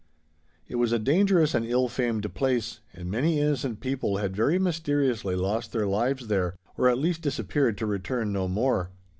It 0.67 0.77
was 0.77 0.91
a 0.91 0.97
dangerous 0.97 1.53
and 1.53 1.63
an 1.63 1.69
ill 1.69 1.87
famed 1.87 2.33
place, 2.33 2.79
and 2.91 3.11
many 3.11 3.39
innocent 3.39 3.81
people 3.81 4.17
had 4.17 4.35
very 4.35 4.57
mysteriously 4.57 5.35
lost 5.35 5.73
their 5.73 5.85
lives 5.85 6.25
there, 6.25 6.55
or 6.75 6.89
at 6.89 6.97
least 6.97 7.21
disappeared 7.21 7.77
to 7.77 7.85
return 7.85 8.33
no 8.33 8.47
more. 8.47 8.89